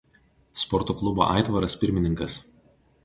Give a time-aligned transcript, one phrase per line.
[0.61, 2.39] Sporto klubo „Aitvaras“ pirmininkas.